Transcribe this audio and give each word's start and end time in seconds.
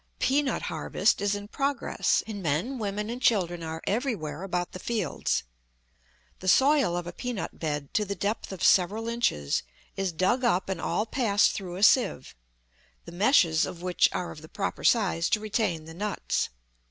Peanut 0.17 0.63
harvest 0.63 1.21
is 1.21 1.35
in 1.35 1.47
progress, 1.47 2.23
and 2.25 2.41
men, 2.41 2.79
women, 2.79 3.07
and 3.07 3.21
children 3.21 3.61
are 3.61 3.83
everywhere 3.85 4.41
about 4.41 4.71
the 4.71 4.79
fields. 4.79 5.43
The 6.39 6.47
soil 6.47 6.97
of 6.97 7.05
a 7.05 7.13
peanut 7.13 7.59
bed 7.59 7.93
to 7.93 8.03
the 8.03 8.15
depth 8.15 8.51
of 8.51 8.63
several 8.63 9.07
inches 9.07 9.61
is 9.95 10.11
dug 10.11 10.43
up 10.43 10.69
and 10.69 10.81
all 10.81 11.05
passed 11.05 11.51
through 11.51 11.75
a 11.75 11.83
sieve, 11.83 12.33
the 13.05 13.11
meshes 13.11 13.63
of 13.67 13.83
which 13.83 14.09
are 14.11 14.31
of 14.31 14.41
the 14.41 14.49
proper 14.49 14.83
size 14.83 15.29
to 15.29 15.39
retain 15.39 15.85
the 15.85 15.93
nuts. 15.93 16.49